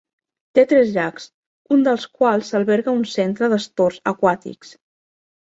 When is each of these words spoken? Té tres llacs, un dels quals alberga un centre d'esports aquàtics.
Té 0.53 0.61
tres 0.69 0.93
llacs, 0.95 1.27
un 1.75 1.83
dels 1.87 2.05
quals 2.21 2.49
alberga 2.61 2.97
un 3.01 3.05
centre 3.13 3.51
d'esports 3.53 4.03
aquàtics. 4.15 4.75